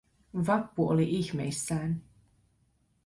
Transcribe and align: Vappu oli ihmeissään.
Vappu 0.33 0.87
oli 0.89 1.05
ihmeissään. 1.19 2.01